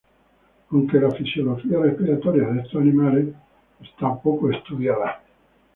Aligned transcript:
Aunque 0.71 0.99
la 0.99 1.11
fisiología 1.11 1.77
respiratoria 1.77 2.47
de 2.47 2.61
estos 2.61 2.81
animales 2.81 3.27
esta 3.83 4.15
poco 4.19 4.49
estudiada. 4.49 5.21